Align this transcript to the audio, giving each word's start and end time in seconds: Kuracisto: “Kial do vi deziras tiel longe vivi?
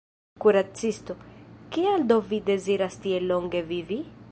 Kuracisto: 0.45 1.15
“Kial 1.77 2.07
do 2.13 2.19
vi 2.31 2.41
deziras 2.49 2.99
tiel 3.05 3.31
longe 3.35 3.65
vivi? 3.71 4.03